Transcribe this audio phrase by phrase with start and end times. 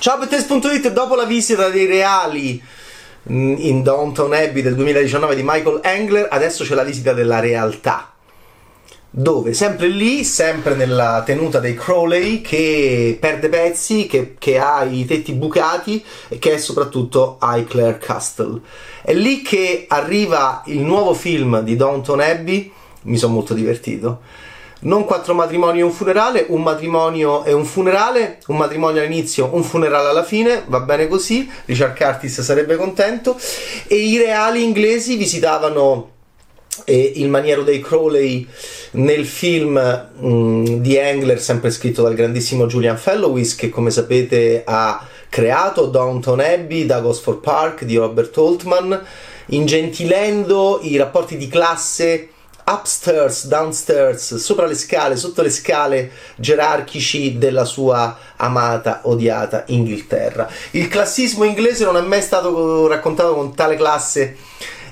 [0.00, 2.58] Ciao Bettes.it, dopo la visita dei reali
[3.30, 8.10] mm, in Downton Abbey del 2019 di Michael Engler, adesso c'è la visita della realtà.
[9.10, 9.52] Dove?
[9.52, 15.34] Sempre lì, sempre nella tenuta dei Crowley, che perde pezzi, che, che ha i tetti
[15.34, 18.58] bucati e che è soprattutto Highclere Castle.
[19.02, 22.72] È lì che arriva il nuovo film di Downton Abbey,
[23.02, 24.22] mi sono molto divertito
[24.80, 29.62] non quattro matrimoni e un funerale, un matrimonio e un funerale, un matrimonio all'inizio, un
[29.62, 33.38] funerale alla fine, va bene così, Richard Curtis sarebbe contento,
[33.86, 36.18] e i reali inglesi visitavano
[36.84, 38.46] eh, il maniero dei Crowley
[38.92, 44.62] nel film mh, mm, di Engler, sempre scritto dal grandissimo Julian Fellowis, che come sapete
[44.64, 49.00] ha creato Downton Abbey, da Gosford Park di Robert Altman,
[49.46, 52.28] ingentilendo i rapporti di classe
[52.66, 60.48] upstairs, downstairs, sopra le scale, sotto le scale gerarchici della sua amata, odiata Inghilterra.
[60.72, 64.36] Il classismo inglese non è mai stato raccontato con tale classe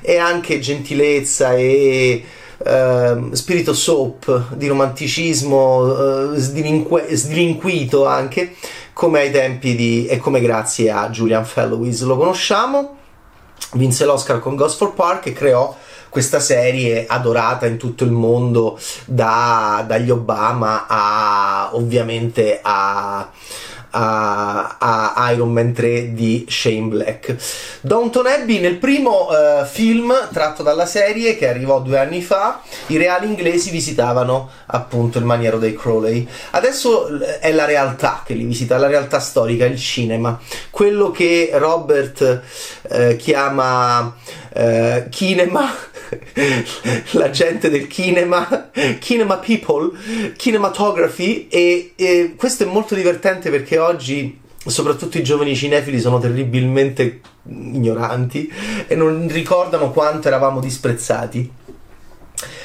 [0.00, 2.24] e anche gentilezza e
[2.58, 8.56] Uh, spirito soap, di romanticismo uh, sdilinque- sdilinquito anche,
[8.92, 10.06] come ai tempi di...
[10.08, 12.96] e come grazie a Julian Fellowes lo conosciamo.
[13.74, 15.72] Vinse l'Oscar con Gosford Park e creò
[16.08, 23.30] questa serie adorata in tutto il mondo da, dagli Obama a ovviamente a
[23.90, 27.36] a, a, Iron Man 3 di Shane Black.
[27.80, 32.96] Downton Abbey nel primo uh, film tratto dalla serie che arrivò due anni fa, i
[32.96, 36.26] reali inglesi visitavano appunto il maniero dei Crowley.
[36.50, 40.38] Adesso eh, è la realtà che li visita, la realtà storica, il cinema,
[40.70, 42.42] quello che Robert
[42.82, 44.00] uh, chiama
[44.54, 45.70] uh, kinema
[47.12, 49.90] la gente del cinema, cinema people,
[50.36, 57.20] cinematography e, e questo è molto divertente perché oggi soprattutto i giovani cinefili sono terribilmente
[57.48, 58.52] ignoranti
[58.86, 61.52] e non ricordano quanto eravamo disprezzati.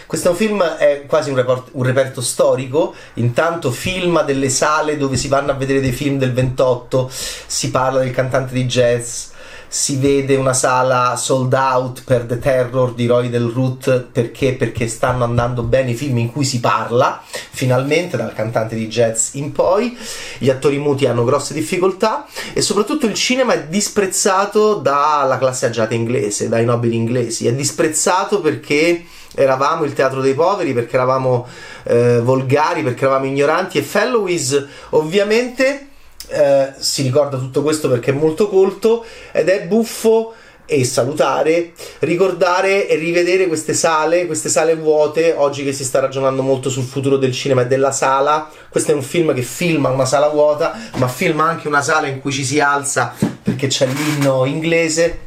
[0.05, 5.27] Questo film è quasi un, report, un, reperto storico, intanto filma delle sale dove si
[5.27, 9.29] vanno a vedere dei film del 28, si parla del cantante di jazz,
[9.73, 14.53] si vede una sala sold out per The Terror di Roy Del Root perché?
[14.53, 19.33] perché stanno andando bene i film in cui si parla finalmente dal cantante di jazz
[19.33, 19.97] in poi
[20.37, 25.95] gli attori muti hanno grosse difficoltà e soprattutto il cinema è disprezzato dalla classe agiata
[25.95, 31.47] inglese dai nobili inglesi è disprezzato perché eravamo il teatro dei poveri perché eravamo
[31.85, 35.87] eh, volgari perché eravamo ignoranti e Fellowis ovviamente
[36.29, 40.33] eh, si ricorda tutto questo perché è molto colto ed è buffo
[40.65, 46.41] e salutare, ricordare e rivedere queste sale, queste sale vuote, oggi che si sta ragionando
[46.41, 48.49] molto sul futuro del cinema e della sala.
[48.69, 52.21] Questo è un film che filma una sala vuota, ma filma anche una sala in
[52.21, 53.13] cui ci si alza
[53.43, 55.19] perché c'è l'inno inglese.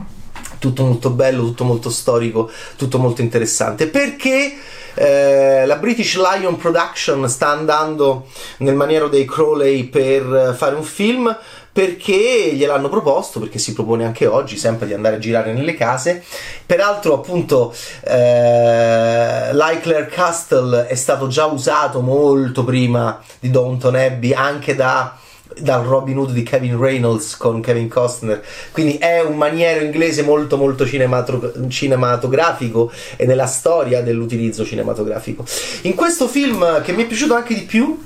[0.59, 3.89] Tutto molto bello, tutto molto storico, tutto molto interessante.
[3.89, 4.55] Perché
[4.97, 8.27] eh, la British Lion Production sta andando
[8.59, 11.37] nel maniero dei Crowley per fare un film
[11.77, 16.25] perché gliel'hanno proposto, perché si propone anche oggi sempre di andare a girare nelle case.
[16.65, 24.75] Peraltro, appunto, eh, l'Highclere Castle è stato già usato molto prima di Downton Abbey anche
[24.75, 25.19] da
[25.59, 28.45] dal Robin Hood di Kevin Reynolds con Kevin Costner.
[28.73, 35.45] Quindi è un maniero inglese molto molto cinematografico e nella storia dell'utilizzo cinematografico.
[35.83, 37.99] In questo film che mi è piaciuto anche di più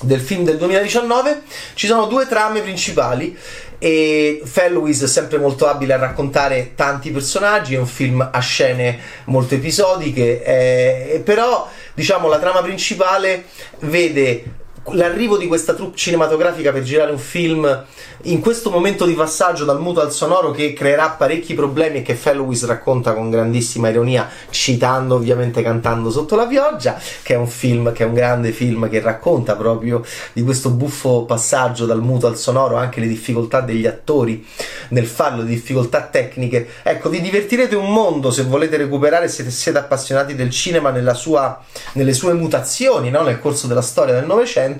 [0.00, 1.42] del film del 2019
[1.74, 3.36] ci sono due trame principali
[3.78, 8.98] e Fellowis è sempre molto abile a raccontare tanti personaggi, è un film a scene
[9.26, 13.44] molto episodiche, eh, però diciamo la trama principale
[13.80, 17.84] vede l'arrivo di questa troupe cinematografica per girare un film
[18.26, 22.14] in questo momento di passaggio dal muto al sonoro che creerà parecchi problemi e che
[22.14, 27.92] Fellowis racconta con grandissima ironia, citando ovviamente Cantando sotto la pioggia, che è un film,
[27.92, 32.36] che è un grande film che racconta proprio di questo buffo passaggio dal muto al
[32.36, 34.46] sonoro, anche le difficoltà degli attori
[34.88, 36.68] nel farlo, le difficoltà tecniche.
[36.82, 41.62] Ecco, vi divertirete un mondo se volete recuperare, se siete appassionati del cinema sua,
[41.92, 43.22] nelle sue mutazioni, no?
[43.22, 44.73] nel corso della storia del Novecento.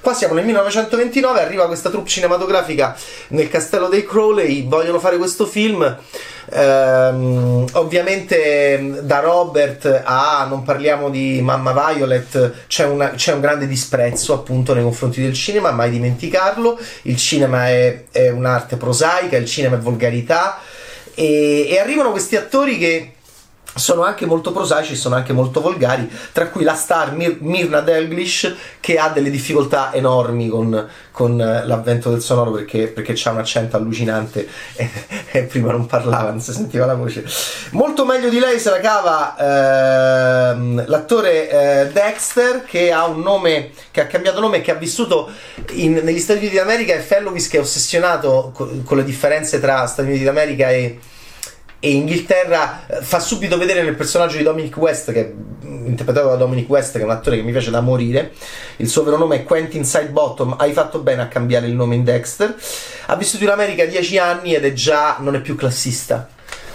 [0.00, 2.96] Qua siamo nel 1929, arriva questa troupe cinematografica
[3.28, 4.66] nel castello dei Crowley.
[4.68, 5.98] Vogliono fare questo film.
[6.54, 13.66] Ehm, ovviamente da Robert a non parliamo di Mamma Violet c'è, una, c'è, un grande
[13.68, 16.78] disprezzo appunto nei confronti del cinema mai dimenticarlo.
[17.02, 20.58] Il cinema è, è un'arte prosaica il cinema è volgarità.
[21.14, 23.12] E, e arrivano questi attori che
[23.74, 28.54] sono anche molto prosaici, sono anche molto volgari, tra cui la star Mir- Mirna Delglish
[28.80, 33.38] che ha delle difficoltà enormi con, con eh, l'avvento del sonoro perché, perché ha un
[33.38, 34.90] accento allucinante e,
[35.32, 37.24] e, prima non parlava, non si sentiva la voce.
[37.70, 43.70] Molto meglio di lei se la cava ehm, l'attore eh, Dexter che ha un nome,
[43.90, 45.30] che ha cambiato nome che ha vissuto
[45.70, 49.86] in, negli Stati Uniti d'America e Fellowis che è ossessionato con, con le differenze tra
[49.86, 50.98] Stati Uniti d'America e
[51.84, 55.32] e Inghilterra eh, fa subito vedere nel personaggio di Dominic West che è
[55.62, 58.30] interpretato da Dominic West che è un attore che mi piace da morire.
[58.76, 60.54] Il suo vero nome è Quentin Sidebottom.
[60.60, 62.54] Hai fatto bene a cambiare il nome in Dexter.
[63.06, 66.28] Ha vissuto in America dieci anni ed è già non è più classista.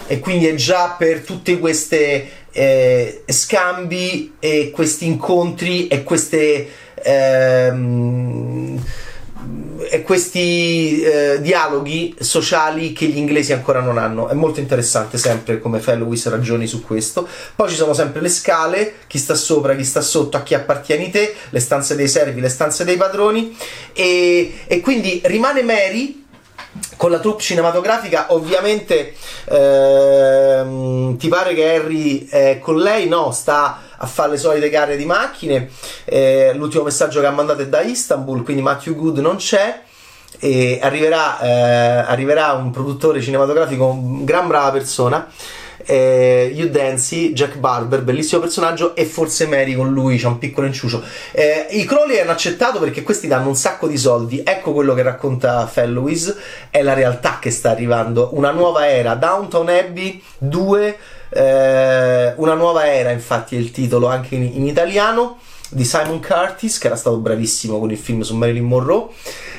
[0.08, 6.68] E quindi è già per tutte queste eh, scambi e questi incontri e queste
[7.02, 8.84] ehm,
[9.90, 14.28] e questi eh, dialoghi sociali che gli inglesi ancora non hanno.
[14.28, 17.28] È molto interessante sempre come Fellowis ragioni su questo.
[17.56, 21.10] Poi ci sono sempre le scale, chi sta sopra, chi sta sotto, a chi appartieni
[21.10, 23.56] te, le stanze dei servi, le stanze dei padroni
[23.94, 26.26] e, e quindi rimane Mary
[26.96, 29.14] con la troupe cinematografica ovviamente
[29.50, 34.96] ehm, ti pare che Harry è con lei no sta a fare le solite gare
[34.96, 35.70] di macchine.
[36.06, 39.82] Eh, l'ultimo messaggio che ha mandato è da Istanbul, quindi Matthew Good non c'è.
[40.40, 45.28] E arriverà, eh, arriverà un produttore cinematografico, un gran brava persona.
[45.90, 50.68] Eh, Hugh Dancy, Jack Barber, bellissimo personaggio, e forse Mary con lui, c'è un piccolo
[50.68, 51.02] inciucio.
[51.32, 54.44] Eh, I Crowley hanno accettato perché questi danno un sacco di soldi.
[54.44, 56.36] Ecco quello che racconta Fellowis:
[56.70, 58.32] è la realtà che sta arrivando.
[58.34, 59.16] Una nuova era.
[59.16, 60.98] Downtown Abbey 2
[61.30, 65.40] eh, una nuova era, infatti, è il titolo anche in, in, italiano
[65.70, 69.08] di Simon Curtis, che era stato bravissimo con il film su Marilyn Monroe,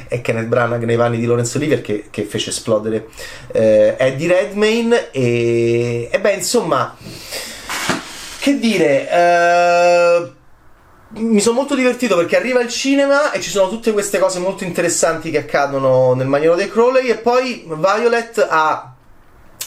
[0.09, 3.09] e Kenneth Branagh nei panni di Laurence Olivier, che, che fece esplodere
[3.53, 5.11] eh, Eddie Redmayne.
[5.11, 6.97] E, e beh, insomma,
[8.41, 9.11] che dire.
[9.11, 10.33] Eh,
[11.11, 14.65] mi sono molto divertito perché arriva il cinema e ci sono tutte queste cose molto
[14.65, 18.95] interessanti che accadono nel maniero dei Crowley e poi Violet ha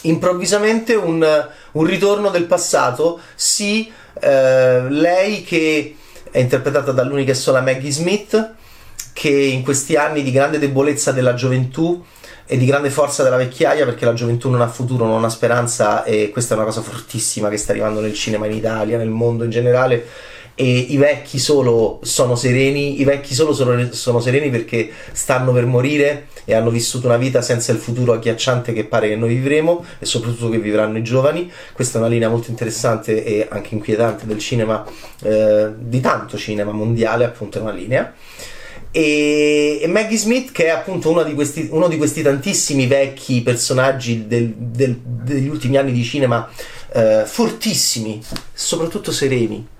[0.02, 3.90] improvvisamente un, un ritorno del passato, sì,
[4.20, 5.96] eh, lei che
[6.30, 8.54] è interpretata dall'unica e sola Maggie Smith,
[9.12, 12.02] che in questi anni di grande debolezza della gioventù
[12.46, 16.04] e di grande forza della vecchiaia, perché la gioventù non ha futuro, non ha speranza,
[16.04, 19.44] e questa è una cosa fortissima che sta arrivando nel cinema in Italia, nel mondo
[19.44, 20.06] in generale
[20.54, 25.64] e i vecchi solo sono sereni, i vecchi solo sono, sono, sereni perché stanno per
[25.64, 29.84] morire e hanno vissuto una vita senza il futuro agghiacciante che pare che noi vivremo
[29.98, 31.50] e soprattutto che vivranno i giovani.
[31.72, 34.84] Questa è una linea molto interessante e anche inquietante del cinema,
[35.22, 38.12] eh, di tanto cinema mondiale, appunto è una linea.
[38.90, 44.26] E, Maggie Smith, che è appunto uno di questi, uno di questi tantissimi vecchi personaggi
[44.26, 46.46] del, del, degli ultimi anni di cinema,
[46.92, 48.22] eh, fortissimi,
[48.52, 49.71] soprattutto sereni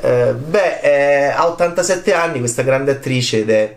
[0.00, 3.76] eh, beh, eh, ha 87 anni questa grande attrice ed è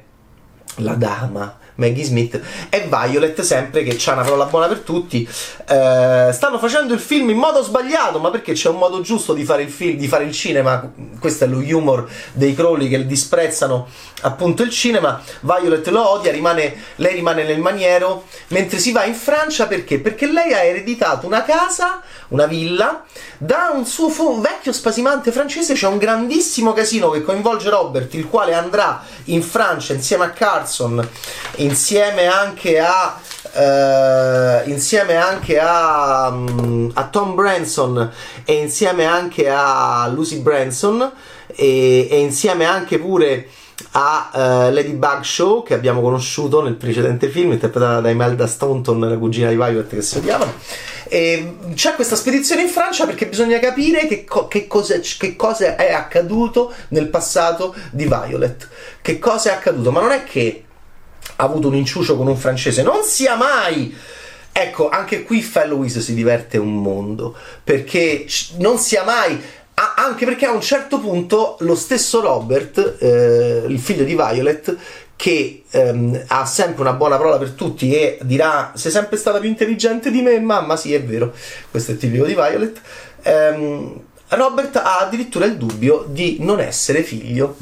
[0.78, 2.40] la dama Maggie Smith
[2.70, 5.28] e Violet sempre che c'ha una parola buona per tutti
[5.68, 9.44] eh, stanno facendo il film in modo sbagliato ma perché c'è un modo giusto di
[9.44, 13.88] fare il film di fare il cinema questo è lo humor dei Crowley che disprezzano
[14.22, 19.14] appunto il cinema Violet lo odia rimane, lei rimane nel maniero mentre si va in
[19.14, 20.00] Francia perché?
[20.00, 23.04] perché lei ha ereditato una casa una villa
[23.38, 28.28] da un suo fu- vecchio spasimante francese c'è un grandissimo casino che coinvolge Robert il
[28.28, 31.08] quale andrà in Francia insieme a Carson
[31.72, 33.20] insieme anche a
[33.54, 38.10] Uh, insieme anche a, um, a, Tom Branson
[38.46, 41.12] e insieme anche a Lucy Branson
[41.48, 43.50] e, e insieme anche pure
[43.92, 44.38] a uh,
[44.72, 49.50] Lady Bug Show che abbiamo conosciuto nel precedente film interpretata da Imelda Staunton la cugina
[49.50, 50.54] di Violet che si odiavano
[51.12, 55.92] c'è questa spedizione in Francia perché bisogna capire che, co- che, cosa, che cosa è
[55.92, 58.70] accaduto nel passato di Violet.
[59.01, 59.92] Che cosa è accaduto?
[59.92, 60.63] Ma non è che
[61.36, 63.96] ha avuto un inciucio con un francese, non sia mai!
[64.54, 68.25] Ecco, anche qui Fellowis si diverte un mondo, perché
[68.58, 69.40] non sia mai!
[69.96, 74.78] Anche perché a un certo punto lo stesso Robert, eh, il figlio di Violet,
[75.16, 79.50] che ehm, ha sempre una buona parola per tutti e dirà sei sempre stata più
[79.50, 81.34] intelligente di me, mamma, sì è vero,
[81.70, 82.82] questo è tipico di Violet,
[83.22, 87.56] ehm, Robert ha addirittura il dubbio di non essere figlio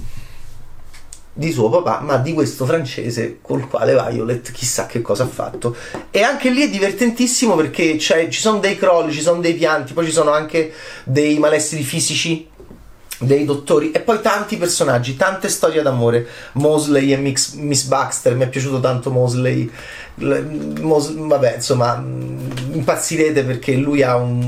[1.39, 5.73] di suo papà, ma di questo francese col quale Violet chissà che cosa ha fatto.
[6.11, 10.05] E anche lì è divertentissimo perché ci sono dei crolli, ci sono dei pianti, poi
[10.05, 10.73] ci sono anche
[11.05, 12.47] dei malesseri fisici
[13.19, 16.27] dei dottori e poi tanti personaggi, tante storie d'amore.
[16.53, 19.69] Mosley e Mix, Miss Baxter, mi è piaciuto tanto Mosley.
[20.15, 24.45] Mos, vabbè, insomma, mm, impazzirete perché lui ha un,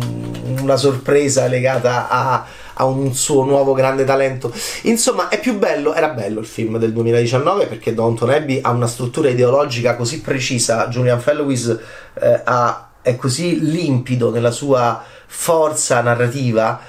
[0.60, 4.54] una sorpresa legata a, a, un suo nuovo grande talento.
[4.84, 8.88] Insomma, è più bello, era bello il film del 2019 perché Downton Abbey ha una
[8.88, 11.80] struttura ideologica così precisa, Julian Fellowes
[12.22, 16.80] eh, ha, è così limpido nella sua forza narrativa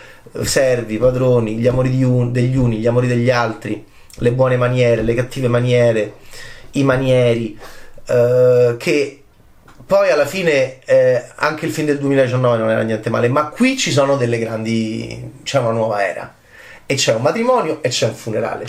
[0.42, 3.84] servi, padroni, gli amori un, degli uni, gli amori degli altri,
[4.16, 6.14] le buone maniere, le cattive maniere,
[6.72, 7.58] i manieri,
[8.06, 9.21] eh, che
[9.86, 13.76] poi alla fine eh, anche il film del 2019 non era niente male, ma qui
[13.76, 16.34] ci sono delle grandi, c'è una nuova era.
[16.86, 18.66] E c'è un matrimonio e c'è un funerale.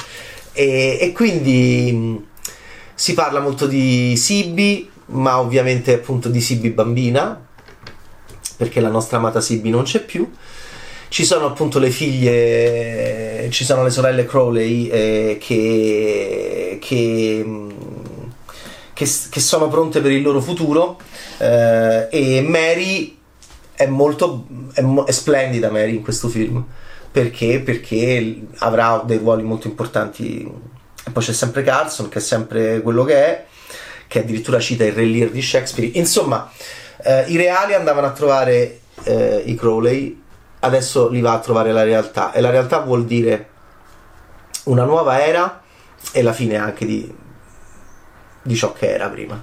[0.54, 2.26] E, e quindi mh,
[2.94, 7.40] si parla molto di Sibi, ma ovviamente appunto di Sibi bambina,
[8.56, 10.32] perché la nostra amata Sibi non c'è più.
[11.10, 17.46] Ci sono appunto le figlie, ci sono le sorelle Crowley eh, che, che,
[18.94, 21.00] che, che, sono pronte per il loro futuro
[21.40, 23.18] eh, e Mary
[23.74, 26.64] è molto è, è, splendida Mary in questo film.
[27.12, 27.60] Perché?
[27.60, 30.52] Perché avrà dei ruoli molto importanti.
[31.06, 33.46] E poi c'è sempre Carlson che è sempre quello che è
[34.08, 35.92] che addirittura cita il Re di Shakespeare.
[35.98, 36.50] Insomma
[37.04, 40.22] eh, i reali andavano a trovare eh, i Crowley
[40.60, 42.32] adesso li va a trovare la realtà.
[42.32, 43.50] E la realtà vuol dire
[44.66, 45.62] una nuova era
[46.12, 47.14] e la fine anche di,
[48.44, 49.42] di ciò che era prima.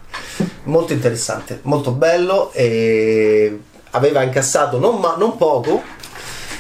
[0.65, 3.59] Molto interessante, molto bello e
[3.91, 5.83] aveva incassato non, ma, non poco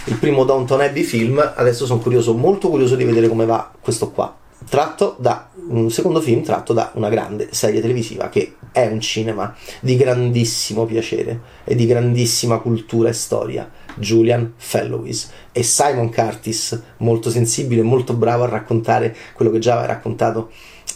[0.05, 4.11] il primo Downton Abbey film, adesso sono curioso, molto curioso di vedere come va questo
[4.11, 4.35] qua.
[4.69, 9.55] Tratto da un secondo film tratto da una grande serie televisiva che è un cinema
[9.81, 17.31] di grandissimo piacere e di grandissima cultura e storia Julian Fellowes e Simon Curtis, molto
[17.31, 20.51] sensibile e molto bravo a raccontare quello che già aveva raccontato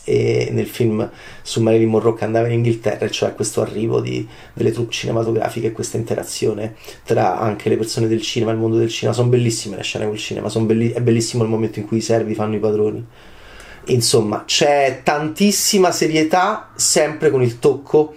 [0.05, 1.09] eh, nel film
[1.43, 5.73] su Marilyn Monroe che andava in Inghilterra, cioè questo arrivo di, delle troupe cinematografiche e
[5.73, 9.15] questa interazione tra anche le persone del cinema e il mondo del cinema.
[9.15, 12.35] Sono bellissime le scene col cinema, belli- è bellissimo il momento in cui i servi
[12.35, 13.05] fanno i padroni.
[13.87, 18.15] Insomma, c'è tantissima serietà, sempre con il tocco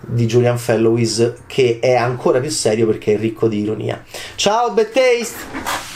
[0.00, 4.02] di Julian Fellowes che è ancora più serio perché è ricco di ironia.
[4.36, 5.89] Ciao, Taste!